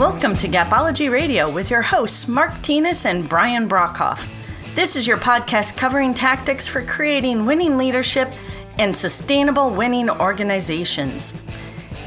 [0.00, 4.26] Welcome to Gapology Radio with your hosts, Mark Tinas and Brian Brockhoff.
[4.74, 8.32] This is your podcast covering tactics for creating winning leadership
[8.78, 11.34] and sustainable winning organizations.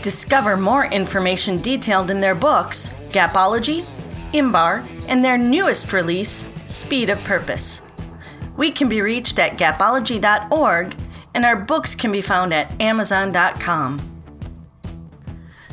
[0.01, 3.81] Discover more information detailed in their books, Gapology,
[4.33, 7.83] Imbar, and their newest release, Speed of Purpose.
[8.57, 10.95] We can be reached at gapology.org,
[11.35, 13.99] and our books can be found at amazon.com.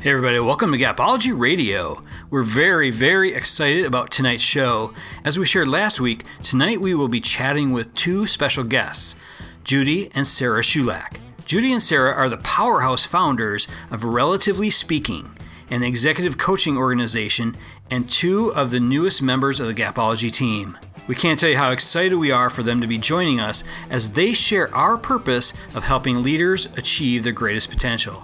[0.02, 2.02] Hey, everybody, welcome to Gapology Radio.
[2.30, 4.92] We're very, very excited about tonight's show.
[5.24, 9.16] As we shared last week, tonight we will be chatting with two special guests,
[9.64, 11.16] Judy and Sarah Shulak.
[11.44, 15.36] Judy and Sarah are the powerhouse founders of Relatively Speaking,
[15.70, 17.56] an executive coaching organization,
[17.90, 20.78] and two of the newest members of the Gapology team.
[21.08, 24.10] We can't tell you how excited we are for them to be joining us as
[24.10, 28.22] they share our purpose of helping leaders achieve their greatest potential.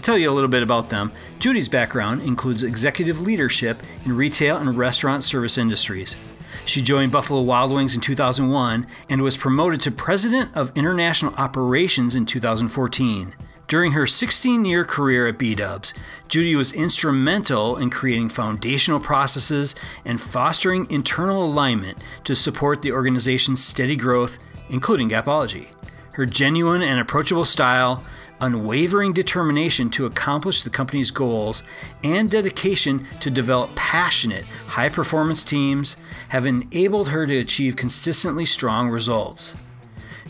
[0.00, 4.56] To tell you a little bit about them, Judy's background includes executive leadership in retail
[4.56, 6.16] and restaurant service industries.
[6.64, 12.14] She joined Buffalo Wild Wings in 2001 and was promoted to President of International Operations
[12.14, 13.34] in 2014.
[13.68, 15.92] During her 16 year career at B Dubs,
[16.28, 19.74] Judy was instrumental in creating foundational processes
[20.06, 24.38] and fostering internal alignment to support the organization's steady growth,
[24.70, 25.66] including Gapology.
[26.14, 28.02] Her genuine and approachable style,
[28.40, 31.62] unwavering determination to accomplish the company's goals,
[32.02, 35.96] and dedication to develop passionate, high performance teams
[36.30, 39.54] have enabled her to achieve consistently strong results.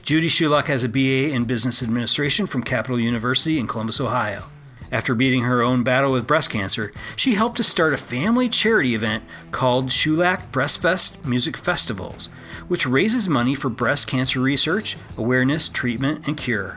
[0.03, 4.45] Judy Shulak has a BA in Business Administration from Capital University in Columbus, Ohio.
[4.93, 8.95] After beating her own battle with breast cancer, she helped to start a family charity
[8.95, 12.29] event called Shulak Breastfest Music Festivals,
[12.67, 16.77] which raises money for breast cancer research, awareness, treatment, and cure.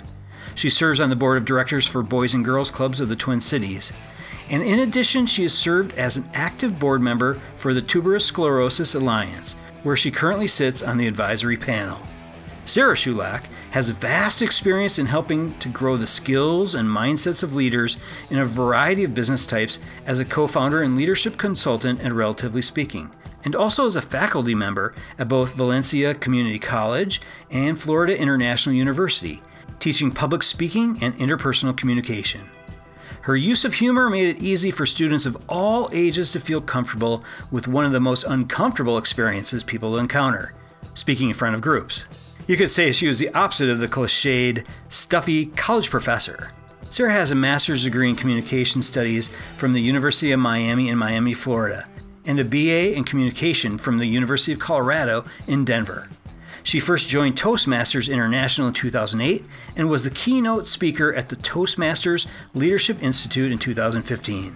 [0.56, 3.42] She serves on the board of directors for Boys and Girls Clubs of the Twin
[3.42, 3.92] Cities.
[4.50, 8.94] And in addition, she has served as an active board member for the Tuberous Sclerosis
[8.94, 12.00] Alliance, where she currently sits on the advisory panel.
[12.66, 17.98] Sarah Shulak has vast experience in helping to grow the skills and mindsets of leaders
[18.30, 22.62] in a variety of business types as a co founder and leadership consultant at Relatively
[22.62, 23.12] Speaking,
[23.44, 27.22] and also as a faculty member at both Valencia Community College
[27.52, 29.42] and Florida International University,
[29.84, 32.40] teaching public speaking and interpersonal communication.
[33.24, 37.22] Her use of humor made it easy for students of all ages to feel comfortable
[37.52, 40.54] with one of the most uncomfortable experiences people encounter
[40.94, 42.38] speaking in front of groups.
[42.48, 46.52] You could say she was the opposite of the cliched, stuffy college professor.
[46.84, 51.34] Sarah has a master's degree in communication studies from the University of Miami in Miami,
[51.34, 51.90] Florida,
[52.26, 56.08] and a BA in communication from the University of Colorado in Denver.
[56.64, 59.44] She first joined Toastmasters International in 2008
[59.76, 64.56] and was the keynote speaker at the Toastmasters Leadership Institute in 2015.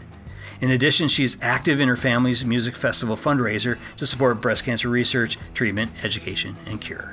[0.62, 4.90] In addition, she is active in her family's music festival fundraiser to support breast cancer
[4.90, 7.12] research, treatment, education, and cure.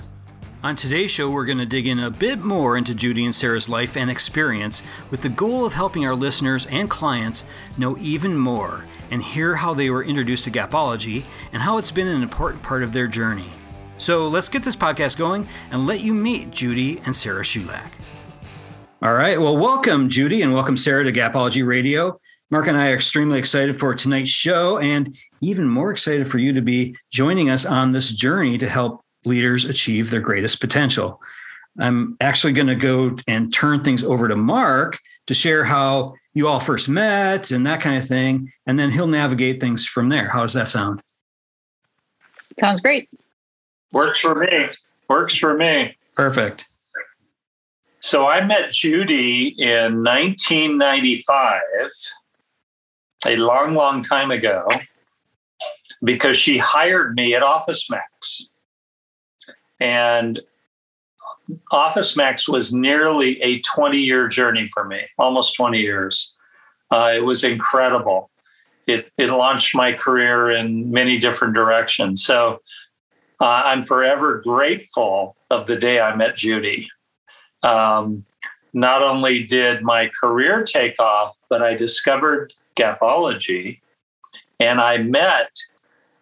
[0.63, 3.69] On today's show, we're going to dig in a bit more into Judy and Sarah's
[3.69, 7.45] life and experience with the goal of helping our listeners and clients
[7.77, 12.09] know even more and hear how they were introduced to Gapology and how it's been
[12.09, 13.51] an important part of their journey.
[14.05, 17.89] So let's get this podcast going and let you meet Judy and Sarah Shulak.
[19.01, 19.41] All right.
[19.41, 22.21] Well, welcome, Judy, and welcome, Sarah, to Gapology Radio.
[22.51, 26.53] Mark and I are extremely excited for tonight's show and even more excited for you
[26.53, 31.19] to be joining us on this journey to help leaders achieve their greatest potential.
[31.81, 34.99] I'm actually going to go and turn things over to Mark
[35.29, 38.53] to share how you all first met and that kind of thing.
[38.67, 40.29] And then he'll navigate things from there.
[40.29, 41.01] How does that sound?
[42.61, 43.09] Sounds great.
[43.95, 44.67] Works for me.
[45.09, 45.97] Works for me.
[46.15, 46.67] Perfect.
[48.01, 51.61] So I met Judy in 1995,
[53.27, 54.69] a long, long time ago,
[56.03, 58.51] because she hired me at Office Max.
[59.79, 60.41] And
[61.71, 66.35] Office Max was nearly a 20 year journey for me, almost 20 years.
[66.91, 68.29] Uh, it was incredible.
[68.89, 72.25] It, it launched my career in many different directions.
[72.25, 72.61] So
[73.45, 76.89] uh, I'm forever grateful of the day I met Judy.
[77.63, 78.25] Um,
[78.73, 83.81] not only did my career take off, but I discovered Gapology
[84.59, 85.51] and I met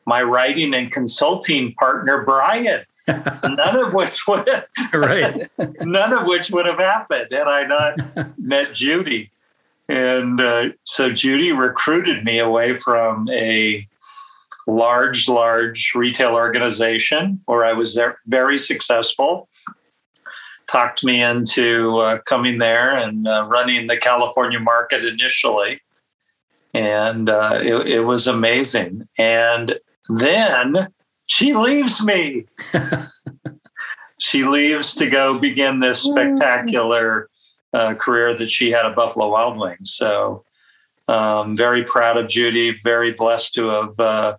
[0.05, 5.49] my writing and consulting partner, Brian none of which would have, right.
[5.81, 9.31] none of which would have happened had I not met Judy.
[9.89, 13.87] And uh, so Judy recruited me away from a
[14.67, 19.49] large, large retail organization where I was there, very successful.
[20.67, 25.81] Talked me into uh, coming there and uh, running the California market initially.
[26.75, 29.09] and uh, it, it was amazing.
[29.19, 29.79] And
[30.09, 30.89] then
[31.27, 32.47] she leaves me.
[34.19, 37.29] she leaves to go begin this spectacular
[37.73, 39.93] uh, career that she had at Buffalo Wild Wings.
[39.95, 40.45] So,
[41.09, 42.79] um, very proud of Judy.
[42.85, 44.37] Very blessed to have uh,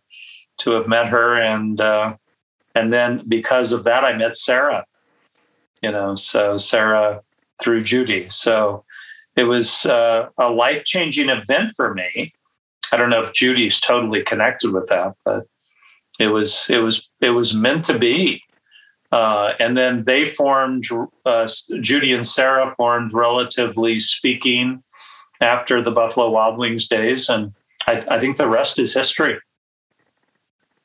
[0.60, 2.16] to have met her, and uh,
[2.76, 4.86] and then because of that, I met Sarah.
[5.82, 7.22] You know, so Sarah
[7.62, 8.28] through Judy.
[8.30, 8.86] So
[9.36, 12.34] it was uh, a life changing event for me.
[12.92, 15.48] I don't know if Judy's totally connected with that, but
[16.20, 18.44] it was it was it was meant to be.
[19.12, 20.84] Uh, and then they formed
[21.24, 21.48] uh,
[21.82, 24.84] Judy and Sarah formed, relatively speaking,
[25.40, 27.54] after the Buffalo Wild Wings days, and
[27.86, 29.40] I, I think the rest is history.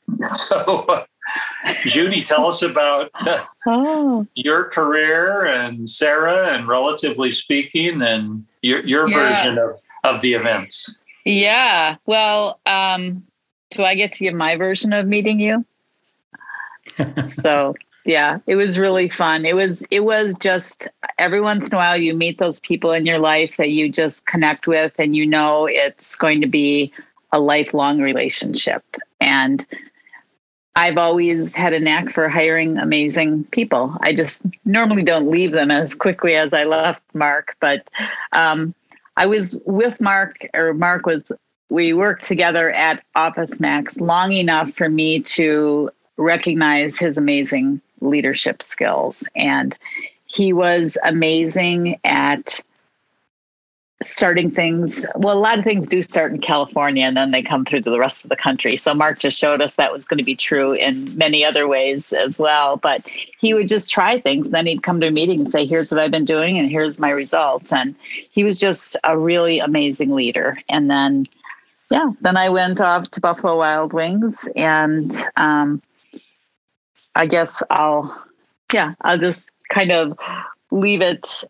[0.26, 1.04] So,
[1.84, 4.26] Judy, tell us about uh, oh.
[4.34, 9.16] your career and Sarah, and relatively speaking, and your, your yeah.
[9.16, 10.98] version of, of the events.
[11.24, 11.96] Yeah.
[12.06, 13.22] Well, um,
[13.70, 15.64] do I get to give my version of meeting you?
[17.42, 17.74] so
[18.08, 19.44] yeah, it was really fun.
[19.44, 20.88] It was it was just
[21.18, 24.26] every once in a while you meet those people in your life that you just
[24.26, 26.90] connect with and you know it's going to be
[27.32, 28.82] a lifelong relationship.
[29.20, 29.66] And
[30.78, 33.96] I've always had a knack for hiring amazing people.
[34.02, 37.90] I just normally don't leave them as quickly as I left Mark, but
[38.30, 38.72] um,
[39.16, 41.32] I was with Mark, or Mark was,
[41.68, 48.62] we worked together at Office Max long enough for me to recognize his amazing leadership
[48.62, 49.24] skills.
[49.34, 49.76] And
[50.26, 52.60] he was amazing at
[54.00, 57.64] starting things well a lot of things do start in california and then they come
[57.64, 58.76] through to the rest of the country.
[58.76, 62.12] So mark just showed us that was going to be true in many other ways
[62.12, 64.50] as well but he would just try things.
[64.50, 66.98] Then he'd come to a meeting and say here's what i've been doing and here's
[66.98, 67.72] my results.
[67.72, 67.94] And
[68.30, 70.58] he was just a really amazing leader.
[70.68, 71.26] And then
[71.90, 75.82] yeah then i went off to buffalo wild wings and um,
[77.14, 78.24] i guess i'll
[78.72, 80.18] yeah i'll just kind of
[80.70, 81.44] leave it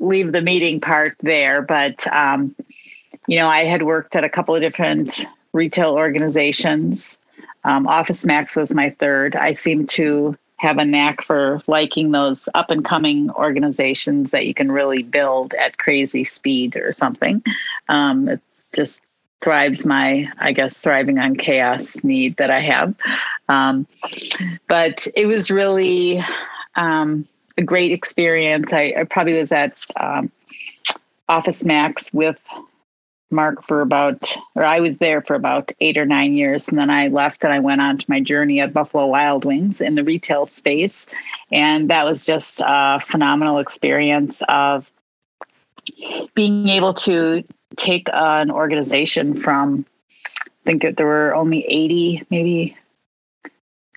[0.00, 2.54] leave the meeting part there, but um,
[3.26, 7.16] you know, I had worked at a couple of different retail organizations.
[7.64, 9.36] Um, Office Max was my third.
[9.36, 14.54] I seem to have a knack for liking those up and coming organizations that you
[14.54, 17.42] can really build at crazy speed or something.
[17.88, 18.40] Um, it
[18.74, 19.00] just
[19.40, 22.94] thrives my, I guess, thriving on chaos need that I have.
[23.48, 23.86] Um,
[24.68, 26.22] but it was really,
[26.76, 27.26] um,
[27.60, 28.72] a great experience.
[28.72, 30.32] I, I probably was at um,
[31.28, 32.42] Office Max with
[33.30, 36.66] Mark for about, or I was there for about eight or nine years.
[36.66, 39.80] And then I left and I went on to my journey at Buffalo Wild Wings
[39.80, 41.06] in the retail space.
[41.52, 44.90] And that was just a phenomenal experience of
[46.34, 47.44] being able to
[47.76, 49.84] take an organization from,
[50.46, 52.76] I think there were only 80, maybe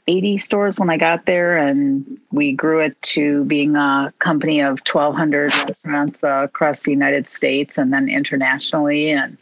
[0.07, 4.79] 80 stores when I got there, and we grew it to being a company of
[4.79, 9.11] 1,200 restaurants uh, across the United States and then internationally.
[9.11, 9.37] And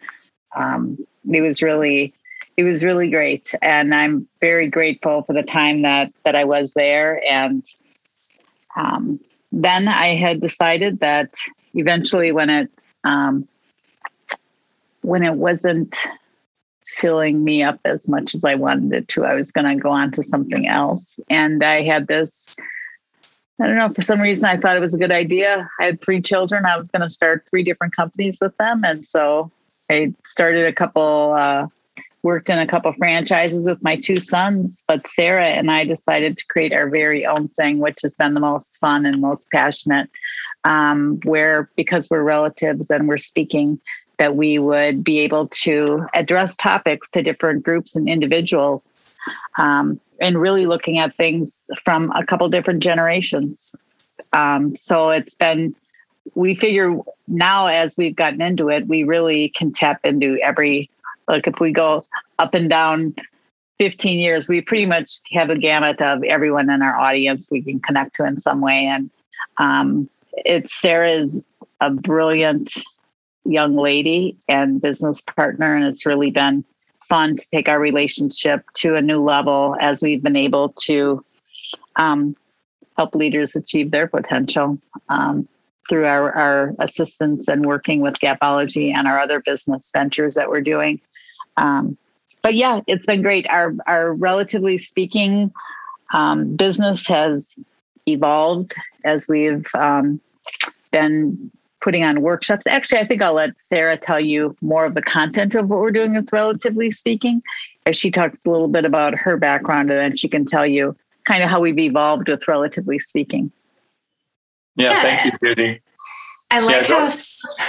[0.55, 0.97] um,
[1.31, 2.13] it was really,
[2.57, 6.73] it was really great, and I'm very grateful for the time that that I was
[6.73, 7.21] there.
[7.27, 7.65] And
[8.75, 9.19] um,
[9.51, 11.33] then I had decided that
[11.73, 12.69] eventually, when it
[13.03, 13.47] um,
[15.01, 15.97] when it wasn't
[16.97, 19.25] filling me up as much as I wanted it to.
[19.25, 21.19] I was going to go on to something else.
[21.29, 22.55] And I had this,
[23.59, 25.69] I don't know, for some reason I thought it was a good idea.
[25.79, 26.65] I had three children.
[26.65, 28.83] I was going to start three different companies with them.
[28.83, 29.51] And so
[29.89, 31.67] I started a couple, uh,
[32.23, 34.83] worked in a couple franchises with my two sons.
[34.87, 38.39] But Sarah and I decided to create our very own thing, which has been the
[38.39, 40.09] most fun and most passionate.
[40.63, 43.79] Um, where because we're relatives and we're speaking
[44.21, 48.83] that we would be able to address topics to different groups and individuals
[49.57, 53.75] um, and really looking at things from a couple different generations.
[54.33, 55.73] Um, so it's been,
[56.35, 56.95] we figure
[57.27, 60.91] now as we've gotten into it, we really can tap into every,
[61.27, 62.03] like if we go
[62.37, 63.15] up and down
[63.79, 67.79] 15 years, we pretty much have a gamut of everyone in our audience we can
[67.79, 68.85] connect to in some way.
[68.85, 69.09] And
[69.57, 70.07] um,
[70.45, 71.47] it's Sarah's
[71.79, 72.71] a brilliant
[73.45, 75.75] young lady and business partner.
[75.75, 76.63] And it's really been
[77.07, 81.23] fun to take our relationship to a new level as we've been able to
[81.97, 82.35] um,
[82.97, 84.77] help leaders achieve their potential
[85.09, 85.47] um,
[85.89, 90.61] through our, our assistance and working with Gapology and our other business ventures that we're
[90.61, 91.01] doing.
[91.57, 91.97] Um,
[92.41, 93.49] but yeah, it's been great.
[93.49, 95.51] Our, our relatively speaking
[96.13, 97.59] um, business has
[98.07, 100.19] evolved as we've um,
[100.91, 101.51] been
[101.81, 102.65] putting on workshops.
[102.67, 105.91] Actually, I think I'll let Sarah tell you more of the content of what we're
[105.91, 107.41] doing with Relatively Speaking,
[107.85, 110.95] as she talks a little bit about her background, and then she can tell you
[111.25, 113.51] kind of how we've evolved with Relatively Speaking.
[114.75, 115.01] Yeah, yeah.
[115.01, 115.81] thank you, Judy.
[116.51, 117.11] I like yeah, how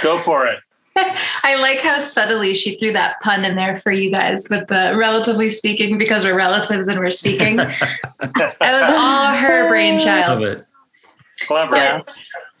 [0.01, 0.59] go for it.
[1.43, 4.95] I like how subtly she threw that pun in there for you guys with the
[4.95, 7.55] relatively speaking because we're relatives and we're speaking.
[7.57, 10.41] that was all her brainchild.
[10.41, 10.65] Love it.
[11.41, 11.71] Clever.
[11.71, 12.13] But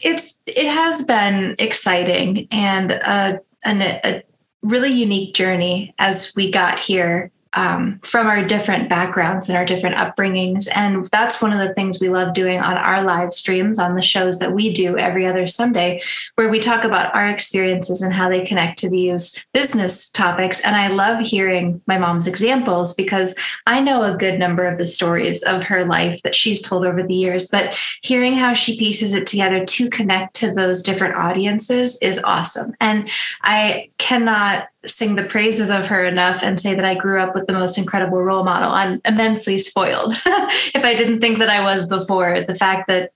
[0.03, 4.23] it's it has been exciting and a, an, a
[4.61, 9.95] really unique journey as we got here um, from our different backgrounds and our different
[9.95, 10.67] upbringings.
[10.75, 14.01] And that's one of the things we love doing on our live streams on the
[14.01, 16.01] shows that we do every other Sunday,
[16.35, 20.61] where we talk about our experiences and how they connect to these business topics.
[20.61, 23.35] And I love hearing my mom's examples because
[23.67, 27.03] I know a good number of the stories of her life that she's told over
[27.03, 31.97] the years, but hearing how she pieces it together to connect to those different audiences
[32.01, 32.73] is awesome.
[32.79, 33.09] And
[33.43, 37.47] I cannot sing the praises of her enough and say that I grew up with
[37.47, 38.71] the most incredible role model.
[38.71, 40.13] I'm immensely spoiled.
[40.25, 43.11] if I didn't think that I was before, the fact that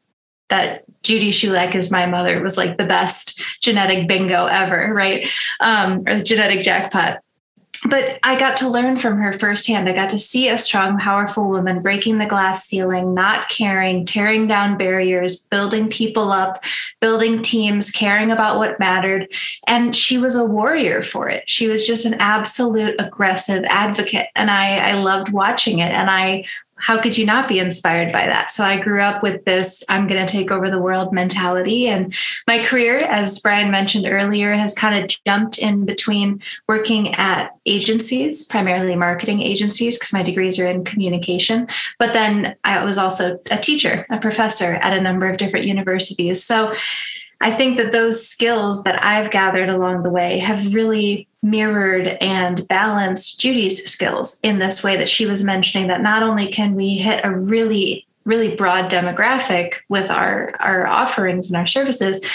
[0.49, 5.29] that Judy Shulak is my mother was like the best genetic bingo ever, right?
[5.59, 7.21] Um, or the genetic jackpot
[7.89, 9.87] but I got to learn from her firsthand.
[9.87, 14.47] I got to see a strong, powerful woman breaking the glass ceiling, not caring, tearing
[14.47, 16.63] down barriers, building people up,
[17.01, 19.31] building teams, caring about what mattered.
[19.67, 21.43] And she was a warrior for it.
[21.47, 24.27] She was just an absolute aggressive advocate.
[24.35, 25.91] And I, I loved watching it.
[25.91, 26.45] And I
[26.79, 28.51] how could you not be inspired by that?
[28.51, 31.87] So I grew up with this I'm going to take over the world mentality.
[31.87, 32.13] And
[32.47, 38.45] my career, as Brian mentioned earlier, has kind of jumped in between working at agencies,
[38.45, 41.67] primarily marketing agencies, because my degrees are in communication.
[41.99, 46.43] But then I was also a teacher, a professor at a number of different universities.
[46.43, 46.73] So
[47.39, 52.67] I think that those skills that I've gathered along the way have really mirrored and
[52.67, 56.97] balanced Judy's skills in this way that she was mentioning that not only can we
[56.97, 62.25] hit a really really broad demographic with our our offerings and our services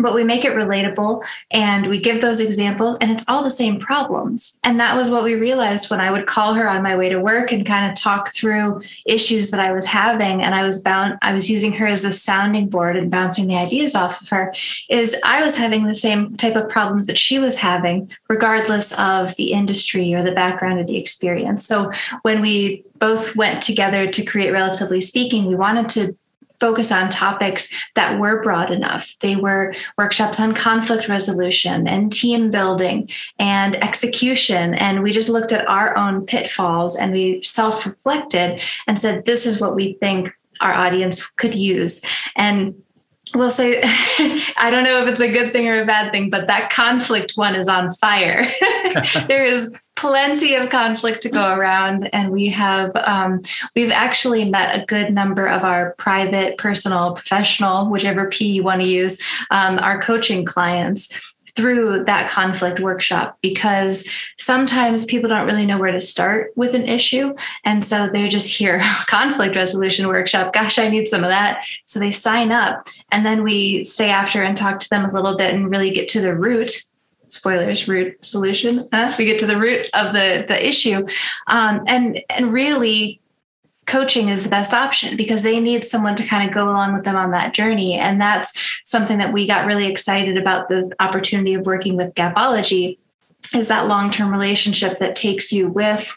[0.00, 3.78] but we make it relatable and we give those examples and it's all the same
[3.78, 4.60] problems.
[4.64, 7.20] And that was what we realized when i would call her on my way to
[7.20, 10.42] work and kind of talk through issues that i was having.
[10.42, 13.56] And i was bound i was using her as a sounding board and bouncing the
[13.56, 14.54] ideas off of her
[14.88, 19.34] is i was having the same type of problems that she was having regardless of
[19.36, 21.64] the industry or the background of the experience.
[21.66, 21.90] So
[22.22, 26.16] when we both went together to create relatively speaking we wanted to
[26.60, 29.16] focus on topics that were broad enough.
[29.20, 33.08] They were workshops on conflict resolution and team building
[33.38, 34.74] and execution.
[34.74, 39.46] And we just looked at our own pitfalls and we self reflected and said, this
[39.46, 40.30] is what we think
[40.60, 42.04] our audience could use.
[42.36, 42.83] And
[43.34, 46.46] we'll say i don't know if it's a good thing or a bad thing but
[46.46, 48.52] that conflict one is on fire.
[49.26, 53.42] There is plenty of conflict to go around and we have um,
[53.76, 58.82] we've actually met a good number of our private personal professional whichever p you want
[58.82, 64.08] to use um, our coaching clients through that conflict workshop because
[64.38, 67.34] sometimes people don't really know where to start with an issue.
[67.64, 70.52] And so they're just here, conflict resolution workshop.
[70.52, 71.64] Gosh, I need some of that.
[71.84, 72.88] So they sign up.
[73.12, 76.08] And then we stay after and talk to them a little bit and really get
[76.10, 76.72] to the root
[77.26, 81.04] spoilers root solution uh, we get to the root of the the issue
[81.48, 83.20] um, and and really
[83.86, 87.04] coaching is the best option because they need someone to kind of go along with
[87.04, 91.54] them on that journey and that's something that we got really excited about the opportunity
[91.54, 92.98] of working with gapology
[93.54, 96.16] is that long-term relationship that takes you with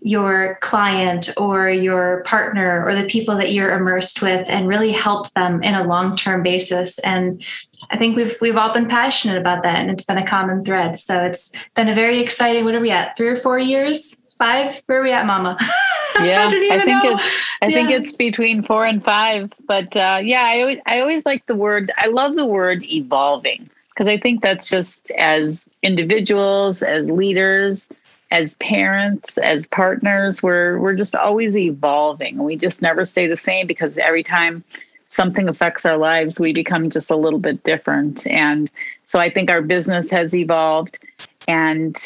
[0.00, 5.32] your client or your partner or the people that you're immersed with and really help
[5.32, 7.42] them in a long-term basis and
[7.90, 11.00] I think we've we've all been passionate about that and it's been a common thread.
[11.00, 13.16] So it's been a very exciting what are we at?
[13.16, 14.22] 3 or 4 years?
[14.38, 14.82] 5?
[14.86, 15.58] Where are we at, mama?
[16.20, 17.16] yeah, I, I think know.
[17.16, 17.24] it's
[17.62, 17.74] I yeah.
[17.74, 21.54] think it's between 4 and 5, but uh, yeah, I always I always like the
[21.54, 27.88] word I love the word evolving because I think that's just as individuals, as leaders,
[28.30, 32.38] as parents, as partners, we're we're just always evolving.
[32.42, 34.64] We just never stay the same because every time
[35.06, 38.26] something affects our lives, we become just a little bit different.
[38.26, 38.68] And
[39.04, 40.98] so I think our business has evolved
[41.46, 41.96] and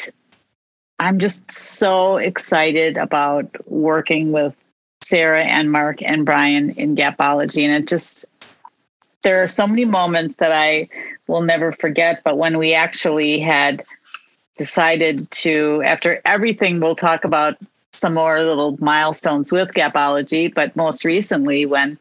[0.99, 4.53] I'm just so excited about working with
[5.01, 7.63] Sarah and Mark and Brian in Gapology.
[7.63, 8.25] And it just
[9.23, 10.89] there are so many moments that I
[11.27, 12.21] will never forget.
[12.23, 13.83] But when we actually had
[14.57, 17.57] decided to, after everything, we'll talk about
[17.93, 21.97] some more little milestones with Gapology, but most recently when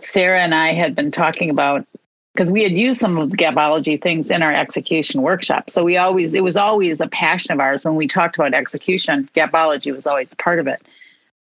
[0.00, 1.86] Sarah and I had been talking about
[2.34, 5.70] because we had used some of the gapology things in our execution workshop.
[5.70, 9.28] So we always, it was always a passion of ours when we talked about execution,
[9.34, 10.82] gapology was always part of it.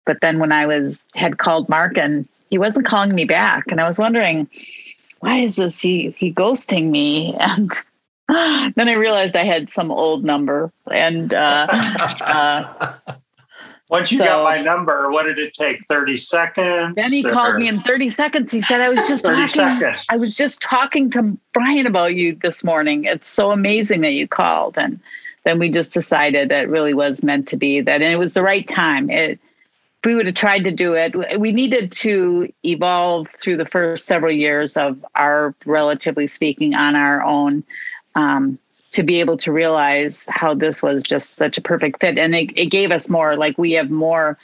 [0.05, 3.81] But then when I was, had called Mark and he wasn't calling me back, and
[3.81, 4.47] I was wondering,
[5.19, 7.35] why is this he he ghosting me?
[8.29, 11.65] And then I realized I had some old number and uh,
[12.21, 12.93] uh,
[13.89, 15.85] once you so, got my number, what did it take?
[15.87, 16.95] 30 seconds?
[16.97, 17.31] Then he or?
[17.31, 18.51] called me in 30 seconds.
[18.51, 19.47] He said, I was just talking.
[19.47, 20.05] Seconds.
[20.09, 23.05] I was just talking to Brian about you this morning.
[23.05, 24.77] It's so amazing that you called.
[24.77, 24.99] And
[25.45, 28.43] then we just decided that really was meant to be that and it was the
[28.43, 29.09] right time.
[29.09, 29.39] It
[30.03, 31.37] we would have tried to do it.
[31.37, 37.21] We needed to evolve through the first several years of our relatively speaking on our
[37.23, 37.65] own.
[38.15, 38.57] Um,
[38.91, 42.17] to be able to realize how this was just such a perfect fit.
[42.17, 44.37] And it, it gave us more, like we have more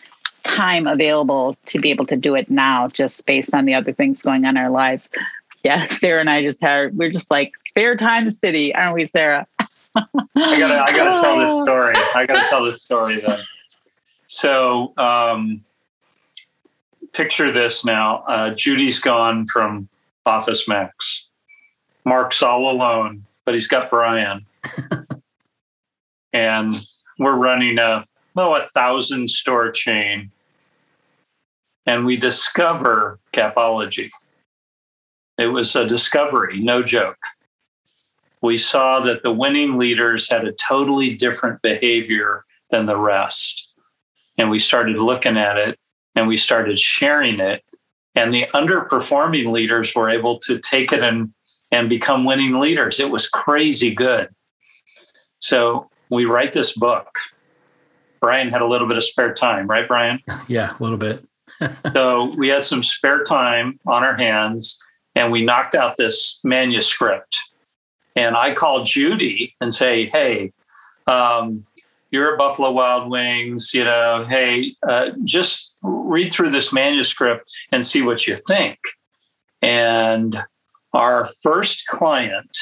[0.44, 4.22] time available to be able to do it now, just based on the other things
[4.22, 5.10] going on in our lives.
[5.66, 9.48] Yeah, Sarah and I just had, we're just like spare time city, aren't we, Sarah?
[9.96, 10.04] I
[10.36, 11.96] gotta, I gotta tell this story.
[12.14, 13.40] I gotta tell this story then.
[14.28, 15.64] So, um,
[17.14, 18.26] picture this now.
[18.28, 19.88] Uh, Judy's gone from
[20.26, 21.28] Office Max.
[22.04, 24.46] Mark's all alone but he's got Brian.
[26.34, 26.86] and
[27.20, 30.32] we're running a well, a thousand store chain.
[31.86, 34.10] And we discover Gapology.
[35.38, 37.18] It was a discovery, no joke.
[38.42, 43.68] We saw that the winning leaders had a totally different behavior than the rest.
[44.38, 45.78] And we started looking at it
[46.16, 47.64] and we started sharing it.
[48.16, 51.34] And the underperforming leaders were able to take it and
[51.74, 53.00] and become winning leaders.
[53.00, 54.30] It was crazy good.
[55.39, 57.18] So we write this book.
[58.22, 60.20] Brian had a little bit of spare time, right, Brian?
[60.48, 61.25] Yeah, a little bit.
[61.94, 64.77] so we had some spare time on our hands
[65.15, 67.36] and we knocked out this manuscript.
[68.15, 70.53] And I called Judy and say, hey,
[71.07, 71.66] um,
[72.12, 77.83] you're a Buffalo Wild Wings, you know, hey, uh, just read through this manuscript and
[77.83, 78.77] see what you think.
[79.64, 80.38] And
[80.94, 82.58] our first client,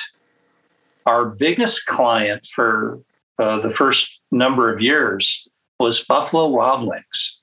[1.05, 3.01] our biggest client for
[3.37, 5.47] uh, the first number of years
[5.79, 7.41] was Buffalo Wild Wings.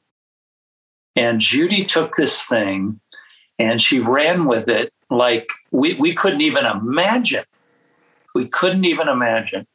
[1.16, 3.00] And Judy took this thing
[3.58, 7.44] and she ran with it like we, we couldn't even imagine.
[8.34, 9.66] We couldn't even imagine.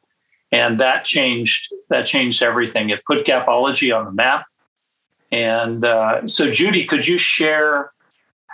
[0.50, 2.90] And that changed that changed everything.
[2.90, 4.46] It put Gapology on the map.
[5.30, 7.90] And uh, so, Judy, could you share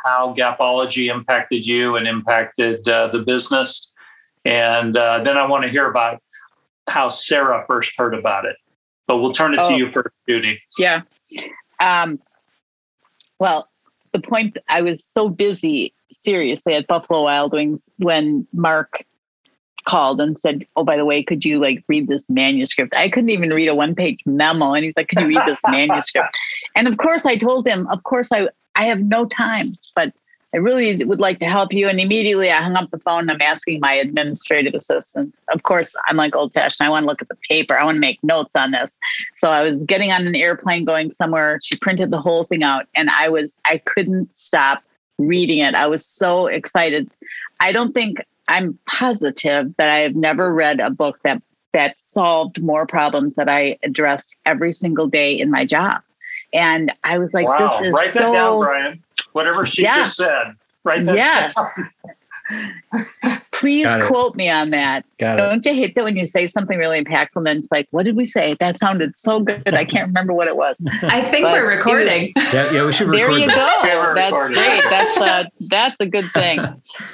[0.04, 3.94] how Gapology impacted you and impacted uh, the business.
[4.44, 6.22] And uh, then I want to hear about
[6.88, 8.56] how Sarah first heard about it.
[9.06, 10.60] But we'll turn it oh, to you first, Judy.
[10.78, 11.02] Yeah.
[11.80, 12.20] Um,
[13.38, 13.68] well,
[14.12, 19.04] the point I was so busy, seriously, at Buffalo Wild Wings when Mark
[19.84, 23.30] called and said, "Oh, by the way, could you like read this manuscript?" I couldn't
[23.30, 26.28] even read a one-page memo, and he's like, "Could you read this manuscript?"
[26.76, 30.12] And of course, I told him, "Of course, I I have no time, but
[30.52, 31.88] I really would like to help you.
[31.88, 35.34] And immediately I hung up the phone I'm asking my administrative assistant.
[35.52, 36.86] Of course, I'm like old fashioned.
[36.86, 37.78] I want to look at the paper.
[37.78, 38.98] I want to make notes on this.
[39.36, 41.60] So I was getting on an airplane going somewhere.
[41.62, 44.82] She printed the whole thing out and I was, I couldn't stop
[45.18, 45.74] reading it.
[45.74, 47.08] I was so excited.
[47.60, 52.60] I don't think I'm positive that I have never read a book that that solved
[52.60, 56.02] more problems that I addressed every single day in my job.
[56.52, 57.58] And I was like, wow.
[57.58, 58.20] this is Write so...
[58.20, 59.02] that down, Brian.
[59.32, 59.96] Whatever she yeah.
[59.96, 60.54] just said.
[60.84, 61.54] Write that yes.
[61.54, 61.90] down.
[63.52, 65.04] Please quote me on that.
[65.18, 65.70] Got Don't it.
[65.70, 68.16] you hate that when you say something really impactful and then it's like, what did
[68.16, 68.56] we say?
[68.58, 69.74] That sounded so good.
[69.74, 70.82] I can't remember what it was.
[71.02, 72.32] I think but we're recording.
[72.36, 73.30] yeah, yeah, we should record.
[73.30, 73.82] There you that.
[73.82, 74.14] go.
[74.14, 74.82] That's great.
[74.88, 76.60] That's a, that's a good thing.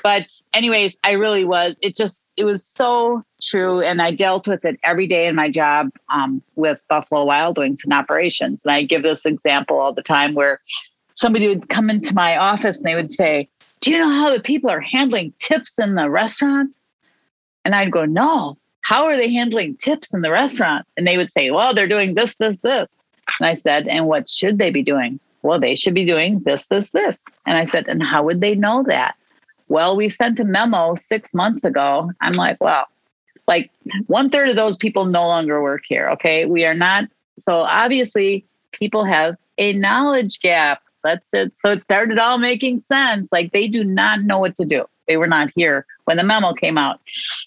[0.04, 3.80] But anyways, I really was, it just, it was so true.
[3.80, 7.80] And I dealt with it every day in my job um, with Buffalo Wild Wings
[7.82, 8.64] and operations.
[8.64, 10.60] And I give this example all the time where
[11.14, 13.48] somebody would come into my office and they would say,
[13.80, 16.74] do you know how the people are handling tips in the restaurant?
[17.64, 18.56] And I'd go, no.
[18.80, 20.86] How are they handling tips in the restaurant?
[20.96, 22.94] And they would say, well, they're doing this, this, this.
[23.40, 25.18] And I said, and what should they be doing?
[25.42, 27.24] Well, they should be doing this, this, this.
[27.46, 29.16] And I said, and how would they know that?
[29.68, 32.12] Well, we sent a memo six months ago.
[32.20, 32.86] I'm like, well,
[33.48, 33.70] like
[34.06, 36.08] one third of those people no longer work here.
[36.10, 36.44] Okay.
[36.44, 37.04] We are not.
[37.38, 41.56] So obviously, people have a knowledge gap that's it.
[41.56, 43.30] So it started all making sense.
[43.32, 44.84] Like they do not know what to do.
[45.06, 47.00] They were not here when the memo came out.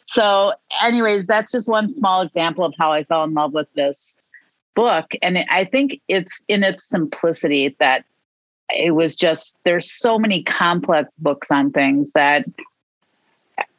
[0.03, 4.17] So, anyways, that's just one small example of how I fell in love with this
[4.75, 5.11] book.
[5.21, 8.05] And I think it's in its simplicity that
[8.69, 12.45] it was just, there's so many complex books on things that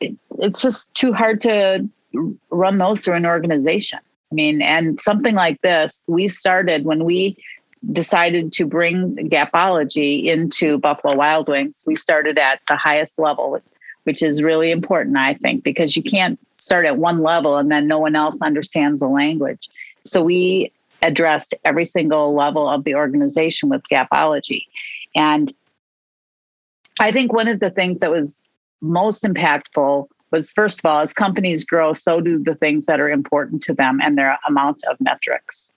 [0.01, 1.89] it's just too hard to
[2.51, 4.01] run those through an organization.
[4.31, 7.37] I mean, and something like this, we started when we
[7.93, 11.85] decided to bring Gapology into Buffalo Wild Wings.
[11.87, 13.61] We started at the highest level,
[14.05, 17.87] which is really important, I think, because you can't start at one level and then
[17.87, 19.69] no one else understands the language.
[20.05, 24.67] So we addressed every single level of the organization with Gapology.
[25.17, 25.53] And
[26.99, 28.43] I think one of the things that was
[28.83, 33.11] most impactful was first of all, as companies grow, so do the things that are
[33.11, 35.73] important to them and their amount of metrics.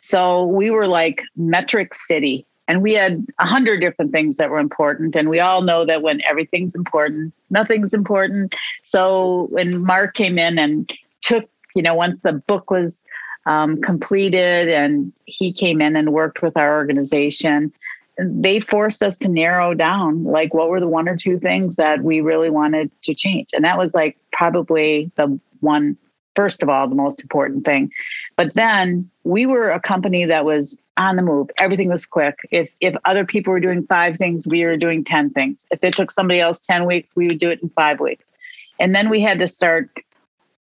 [0.00, 4.58] So we were like metric city and we had a hundred different things that were
[4.58, 8.54] important and we all know that when everything's important nothing's important.
[8.82, 10.90] So when mark came in and
[11.22, 13.04] took you know once the book was
[13.46, 17.72] um, completed and he came in and worked with our organization
[18.18, 22.02] they forced us to narrow down like what were the one or two things that
[22.02, 23.48] we really wanted to change.
[23.52, 25.96] And that was like probably the one
[26.38, 27.90] first of all the most important thing.
[28.36, 31.48] But then we were a company that was on the move.
[31.58, 32.38] Everything was quick.
[32.52, 35.66] If if other people were doing five things we were doing 10 things.
[35.72, 38.30] If it took somebody else 10 weeks we would do it in five weeks.
[38.78, 39.90] And then we had to start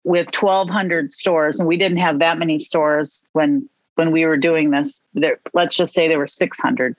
[0.03, 4.71] with 1200 stores and we didn't have that many stores when when we were doing
[4.71, 5.01] this.
[5.13, 6.97] There let's just say there were 600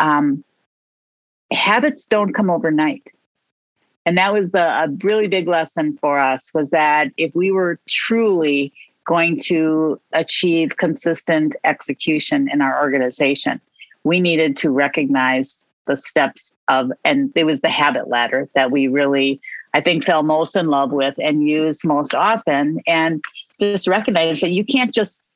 [0.00, 0.44] um,
[1.50, 3.10] habits don't come overnight
[4.06, 7.78] and that was the a really big lesson for us was that if we were
[7.88, 8.72] truly
[9.06, 13.60] going to achieve consistent execution in our organization
[14.04, 18.86] we needed to recognize the steps of and it was the habit ladder that we
[18.88, 19.40] really
[19.74, 23.22] i think fell most in love with and used most often and
[23.58, 25.30] just recognize that you can't just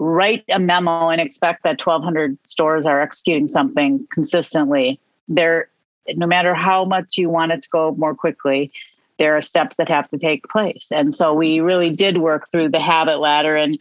[0.00, 4.98] write a memo and expect that 1200 stores are executing something consistently.
[5.28, 5.68] There
[6.16, 8.72] no matter how much you want it to go more quickly,
[9.18, 10.88] there are steps that have to take place.
[10.90, 13.78] And so we really did work through the habit ladder and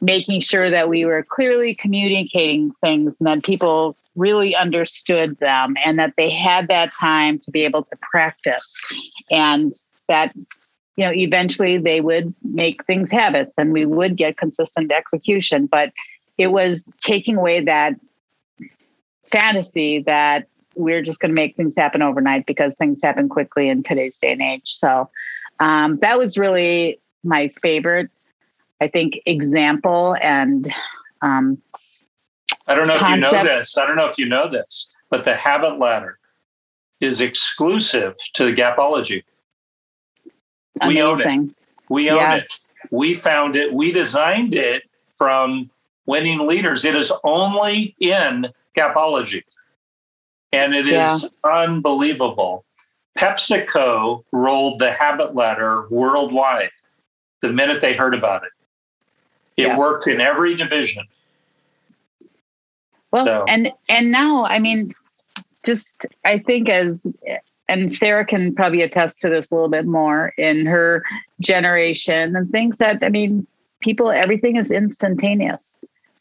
[0.00, 5.98] making sure that we were clearly communicating things and that people really understood them and
[5.98, 8.78] that they had that time to be able to practice
[9.30, 9.74] and
[10.08, 10.34] that
[10.96, 15.92] you know eventually they would make things habits and we would get consistent execution but
[16.36, 17.94] it was taking away that
[19.30, 23.82] fantasy that we're just going to make things happen overnight because things happen quickly in
[23.82, 24.70] today's day and age.
[24.70, 25.10] So
[25.60, 28.10] um, that was really my favorite,
[28.80, 30.16] I think, example.
[30.22, 30.72] And
[31.20, 31.60] um,
[32.66, 33.24] I don't know concept.
[33.24, 33.76] if you know this.
[33.76, 36.18] I don't know if you know this, but the habit ladder
[37.00, 39.24] is exclusive to the Gapology.
[40.80, 40.94] Amazing.
[40.94, 41.54] We own it.
[41.88, 42.34] We own yeah.
[42.36, 42.46] it.
[42.90, 43.72] We found it.
[43.74, 45.70] We designed it from
[46.06, 46.84] winning leaders.
[46.84, 49.42] It is only in Gapology
[50.52, 51.14] and it yeah.
[51.14, 52.64] is unbelievable.
[53.16, 56.70] PepsiCo rolled the habit ladder worldwide
[57.40, 58.50] the minute they heard about it.
[59.56, 59.76] It yeah.
[59.76, 61.04] worked in every division.
[63.10, 63.44] Well, so.
[63.48, 64.92] and and now, I mean,
[65.64, 67.06] just I think as
[67.68, 71.02] and Sarah can probably attest to this a little bit more in her
[71.40, 73.46] generation and things that I mean,
[73.80, 75.76] people everything is instantaneous.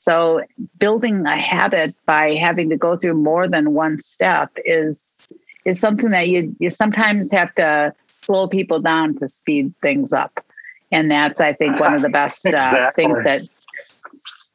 [0.08, 0.42] So
[0.80, 5.34] building a habit by having to go through more than one step is
[5.66, 10.46] is something that you you sometimes have to slow people down to speed things up.
[10.94, 13.04] And that's I think one of the best uh, exactly.
[13.04, 13.42] things that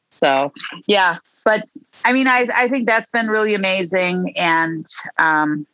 [0.09, 0.51] so
[0.87, 1.65] yeah, but
[2.03, 4.87] I mean I I think that's been really amazing and
[5.19, 5.67] um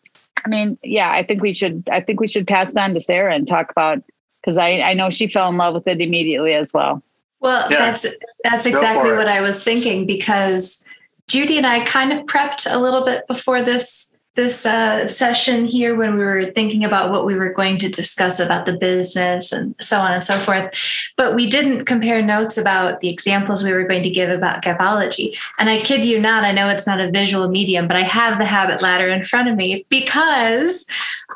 [0.45, 3.33] I mean, yeah, I think we should I think we should pass on to Sarah
[3.33, 4.03] and talk about
[4.41, 7.01] because I, I know she fell in love with it immediately as well.
[7.39, 7.77] Well, yeah.
[7.77, 8.05] that's
[8.43, 10.85] that's exactly what I was thinking because
[11.27, 15.95] Judy and I kind of prepped a little bit before this this uh, session here
[15.95, 19.75] when we were thinking about what we were going to discuss about the business and
[19.81, 20.73] so on and so forth.
[21.17, 25.37] But we didn't compare notes about the examples we were going to give about gapology.
[25.59, 28.37] And I kid you not, I know it's not a visual medium, but I have
[28.37, 30.85] the habit ladder in front of me because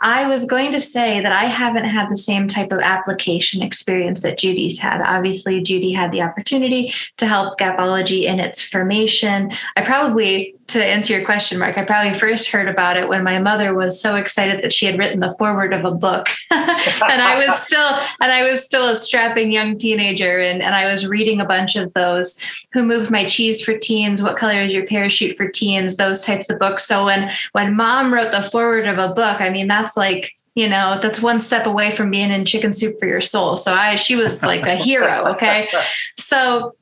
[0.02, 4.22] I was going to say that I haven't had the same type of application experience
[4.22, 5.02] that Judy's had.
[5.02, 9.54] Obviously, Judy had the opportunity to help Gapology in its formation.
[9.76, 13.38] I probably to answer your question, Mark, I probably first heard about it when my
[13.40, 16.28] mother was so excited that she had written the foreword of a book.
[16.52, 20.92] and I was still and I was still a strapping young teenager and, and I
[20.92, 22.40] was reading a bunch of those.
[22.74, 24.24] Who moved my cheese for teens?
[24.24, 25.98] What color is your parachute for teens?
[25.98, 26.88] Those types of books.
[26.88, 30.70] So when when mom wrote the foreword of a book, I mean that's like you
[30.70, 33.96] know that's one step away from being in chicken soup for your soul so i
[33.96, 35.68] she was like a hero okay
[36.20, 36.76] so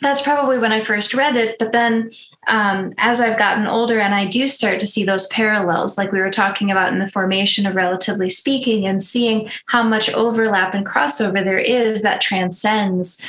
[0.00, 1.58] that's probably when I first read it.
[1.58, 2.10] But then
[2.46, 6.20] um, as I've gotten older and I do start to see those parallels, like we
[6.20, 10.86] were talking about in the formation of Relatively Speaking, and seeing how much overlap and
[10.86, 13.24] crossover there is that transcends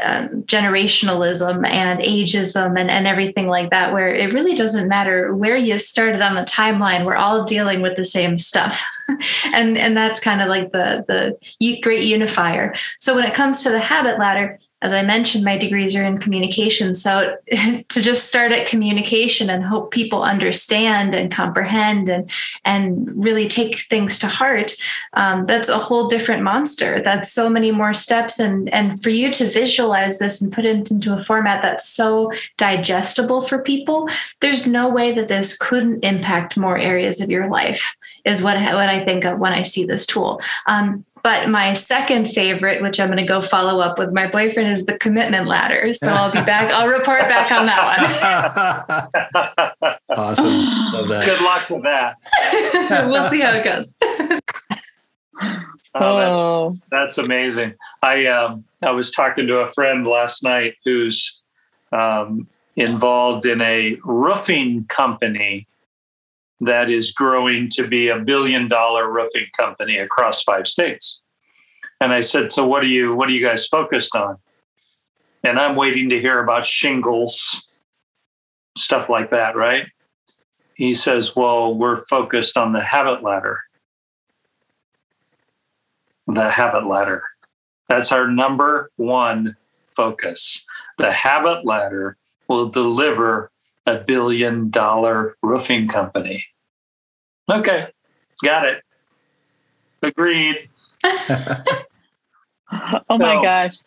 [0.00, 5.56] um, generationalism and ageism and, and everything like that, where it really doesn't matter where
[5.56, 7.04] you started on the timeline.
[7.04, 8.82] We're all dealing with the same stuff,
[9.54, 12.74] and and that's kind of like the the great unifier.
[12.98, 16.18] So when it comes to the habit ladder, as I mentioned, my degrees are in
[16.18, 16.94] communication.
[16.94, 17.38] So
[17.88, 22.30] to just start at communication and hope people understand and comprehend and
[22.66, 24.74] and really take things to heart,
[25.14, 27.00] um, that's a whole different monster.
[27.02, 30.90] That's so many more steps, and and for you to visualize this and put it
[30.90, 36.58] into a format that's so digestible for people, there's no way that this couldn't impact
[36.58, 37.96] more areas of your life.
[38.26, 40.42] Is what what I think of when I see this tool.
[40.66, 44.70] Um, but my second favorite, which I'm going to go follow up with my boyfriend,
[44.70, 45.94] is the commitment ladder.
[45.94, 46.70] So I'll be back.
[46.70, 49.96] I'll report back on that one.
[50.18, 50.66] awesome.
[50.92, 51.24] Love that.
[51.24, 52.16] Good luck with that.
[53.08, 53.94] we'll see how it goes.
[55.96, 56.78] Oh, that's, oh.
[56.90, 57.72] that's amazing.
[58.02, 61.42] I um, I was talking to a friend last night who's
[61.90, 65.68] um, involved in a roofing company
[66.60, 71.22] that is growing to be a billion dollar roofing company across five states.
[72.00, 74.36] And I said, So what are you what are you guys focused on?
[75.42, 77.68] And I'm waiting to hear about shingles,
[78.76, 79.86] stuff like that, right?
[80.74, 83.60] He says, Well, we're focused on the habit ladder.
[86.26, 87.22] The habit ladder.
[87.88, 89.56] That's our number one
[89.94, 90.64] focus.
[90.98, 92.16] The habit ladder
[92.48, 93.50] will deliver
[93.86, 96.44] a billion dollar roofing company.
[97.50, 97.88] Okay,
[98.42, 98.82] got it.
[100.02, 100.68] Agreed.
[101.04, 101.58] oh
[102.70, 103.78] so, my gosh.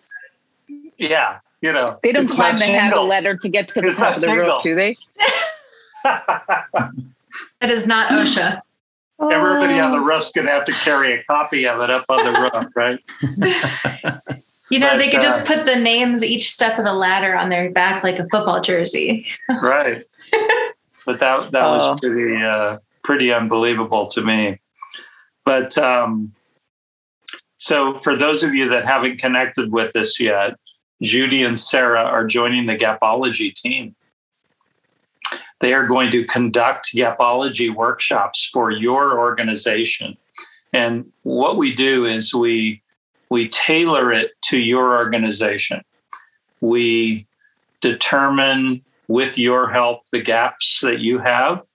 [0.98, 2.00] Yeah, you know.
[2.04, 4.48] They don't climb the habit ladder to get to the it's top of the single.
[4.48, 4.98] roof, do they?
[7.62, 8.62] it is not OSHA.
[9.20, 10.04] Everybody on the oh.
[10.06, 13.00] roof's going to have to carry a copy of it up on the roof, right?
[14.70, 17.50] You know, but, they could just put the names each step of the ladder on
[17.50, 19.26] their back like a football jersey.
[19.62, 20.04] right.
[21.06, 21.72] But that that oh.
[21.72, 24.60] was pretty uh, pretty unbelievable to me.
[25.46, 26.34] But um,
[27.58, 30.56] so for those of you that haven't connected with us yet,
[31.02, 33.96] Judy and Sarah are joining the Gapology team.
[35.60, 40.18] They are going to conduct Gapology workshops for your organization.
[40.74, 42.82] And what we do is we
[43.30, 45.82] we tailor it to your organization.
[46.62, 47.28] We
[47.82, 51.66] determine with your help the gaps that you have,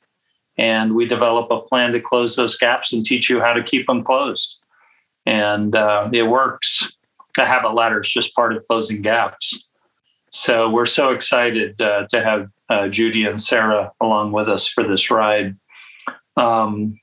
[0.58, 3.86] and we develop a plan to close those gaps and teach you how to keep
[3.86, 4.60] them closed.
[5.24, 6.96] And uh, it works.
[7.36, 9.70] The habit ladder is just part of closing gaps.
[10.30, 14.82] So we're so excited uh, to have uh, Judy and Sarah along with us for
[14.82, 15.56] this ride.
[16.36, 16.98] Um,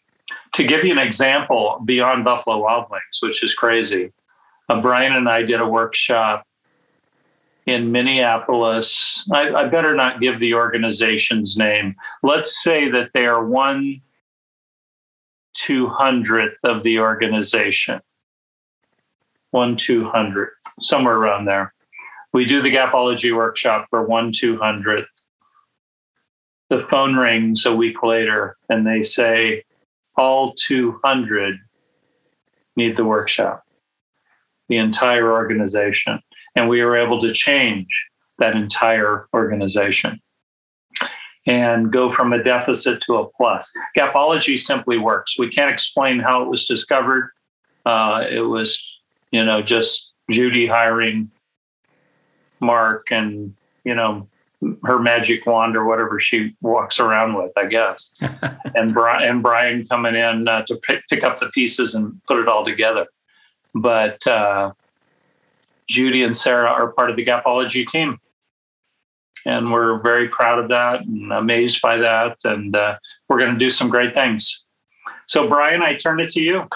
[0.54, 4.12] to give you an example, beyond Buffalo Wild Wings, which is crazy,
[4.70, 6.46] uh, Brian and I did a workshop
[7.66, 9.28] in Minneapolis.
[9.32, 11.96] I, I, better not give the organization's name.
[12.24, 14.02] Let's say that they are one
[15.54, 18.02] two hundredth of the organization.
[19.52, 21.74] One two hundredth, somewhere around there.
[22.32, 25.10] We do the Gapology workshop for one two hundredth.
[26.70, 29.64] The phone rings a week later and they say,
[30.16, 31.58] all 200
[32.76, 33.64] need the workshop
[34.70, 36.20] the entire organization.
[36.56, 37.88] And we were able to change
[38.38, 40.22] that entire organization
[41.46, 43.72] and go from a deficit to a plus.
[43.98, 45.38] Gapology simply works.
[45.38, 47.32] We can't explain how it was discovered.
[47.86, 48.82] Uh, it was,
[49.32, 51.32] you know, just Judy hiring
[52.60, 54.28] Mark and, you know,
[54.84, 58.14] her magic wand or whatever she walks around with, I guess.
[58.76, 62.40] and, Brian, and Brian coming in uh, to pick, pick up the pieces and put
[62.40, 63.08] it all together.
[63.74, 64.74] But uh,
[65.88, 68.20] Judy and Sarah are part of the Gapology team.
[69.46, 72.38] And we're very proud of that and amazed by that.
[72.44, 74.66] And uh, we're going to do some great things.
[75.28, 76.68] So, Brian, I turn it to you.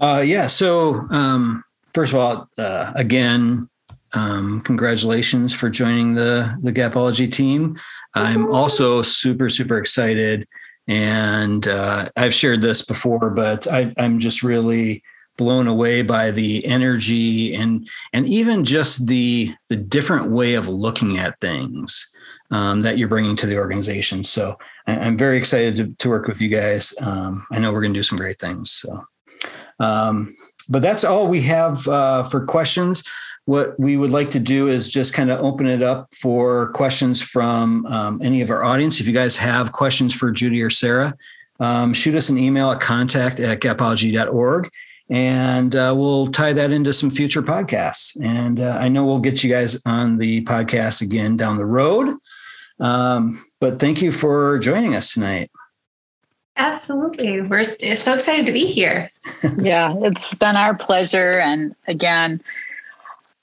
[0.00, 0.46] Uh, yeah.
[0.46, 3.68] So, um, first of all, uh, again,
[4.12, 7.76] um, congratulations for joining the the Gapology team.
[8.14, 10.46] I'm also super super excited,
[10.88, 15.02] and uh, I've shared this before, but I, I'm just really
[15.36, 21.18] blown away by the energy and and even just the the different way of looking
[21.18, 22.10] at things
[22.50, 24.24] um, that you're bringing to the organization.
[24.24, 26.94] So I, am very excited to, to, work with you guys.
[27.00, 28.70] Um, I know we're going to do some great things.
[28.70, 28.96] So,
[29.80, 30.34] um,
[30.68, 33.02] but that's all we have uh, for questions.
[33.46, 37.22] what we would like to do is just kind of open it up for questions
[37.22, 39.00] from um, any of our audience.
[39.00, 41.16] If you guys have questions for Judy or Sarah,
[41.60, 44.68] um, shoot us an email at contact at gapology.org
[45.08, 48.16] and uh, we'll tie that into some future podcasts.
[48.22, 52.16] And uh, I know we'll get you guys on the podcast again down the road.
[52.80, 55.50] Um, but thank you for joining us tonight.
[56.56, 57.42] Absolutely.
[57.42, 59.10] We're so excited to be here.
[59.58, 61.32] yeah, it's been our pleasure.
[61.38, 62.42] And again,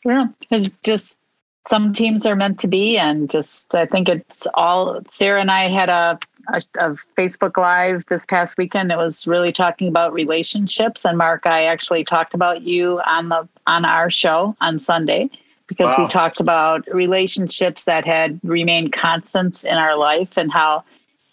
[0.04, 1.20] yeah, it's just
[1.68, 2.98] some teams are meant to be.
[2.98, 8.06] And just, I think it's all, Sarah and I had a, a, a Facebook Live
[8.08, 8.92] this past weekend.
[8.92, 11.06] It was really talking about relationships.
[11.06, 15.30] And Mark, I actually talked about you on the, on our show on Sunday
[15.68, 16.04] because wow.
[16.04, 20.84] we talked about relationships that had remained constants in our life and how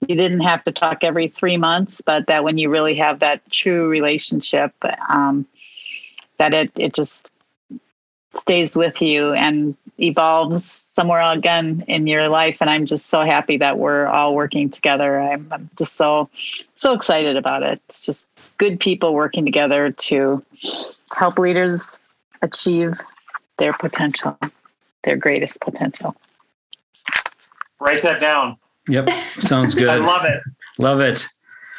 [0.08, 3.48] you didn't have to talk every three months, but that when you really have that
[3.50, 4.72] true relationship,
[5.08, 5.46] um,
[6.38, 7.30] that it it just
[8.38, 12.58] stays with you and evolves somewhere again in your life.
[12.60, 15.20] And I'm just so happy that we're all working together.
[15.20, 16.28] I'm, I'm just so
[16.76, 17.80] so excited about it.
[17.88, 20.42] It's just good people working together to
[21.16, 22.00] help leaders
[22.42, 22.98] achieve
[23.58, 24.38] their potential,
[25.04, 26.16] their greatest potential.
[27.80, 28.56] Write that down.
[28.88, 29.10] Yep.
[29.40, 29.88] Sounds good.
[29.88, 30.42] I love it.
[30.78, 31.26] Love it.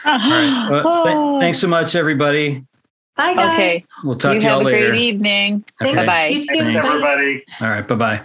[0.05, 0.69] All right.
[0.69, 2.65] Well, th- thanks so much, everybody.
[3.15, 3.53] Bye, guys.
[3.53, 3.85] Okay.
[4.03, 4.87] We'll talk you to y'all have later.
[4.87, 5.65] a great evening.
[5.81, 5.95] Okay.
[5.95, 6.43] Bye bye.
[6.47, 7.43] Thanks, everybody.
[7.59, 7.87] All right.
[7.87, 8.21] Bye bye.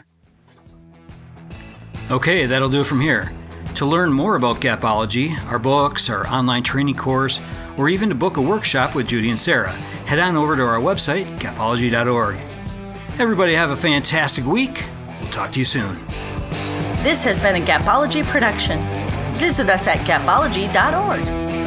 [2.10, 3.26] Okay, that'll do it from here.
[3.76, 7.42] To learn more about Gapology, our books, our online training course,
[7.76, 9.70] or even to book a workshop with Judy and Sarah,
[10.06, 12.36] head on over to our website, gapology.org.
[13.20, 14.84] Everybody have a fantastic week.
[15.20, 15.94] We'll talk to you soon.
[17.02, 18.80] This has been a Gapology production.
[19.36, 21.65] Visit us at gapology.org.